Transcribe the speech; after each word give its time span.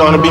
Gonna 0.00 0.16
be 0.16 0.30